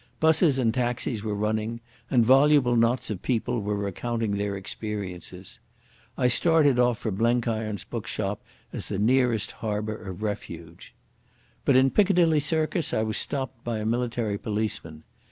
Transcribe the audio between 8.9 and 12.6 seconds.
nearest harbour of refuge. But in Piccadilly